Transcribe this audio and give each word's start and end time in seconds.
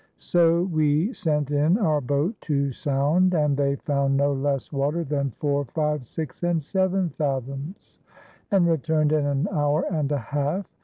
So 0.17 0.63
wee 0.63 1.13
sent 1.13 1.51
in 1.51 1.77
our 1.77 2.01
boate 2.01 2.41
to 2.41 2.71
sound 2.71 3.35
and 3.35 3.55
they 3.55 3.75
found 3.75 4.17
no 4.17 4.33
lesse 4.33 4.71
water 4.73 5.03
than 5.03 5.29
foure, 5.29 5.63
five, 5.65 6.05
six, 6.07 6.41
and 6.41 6.59
seven 6.63 7.09
fathoms 7.11 7.99
and 8.49 8.67
returned 8.67 9.11
in 9.11 9.27
an 9.27 9.47
hour 9.53 9.85
and 9.91 10.11
a 10.11 10.17
half. 10.17 10.65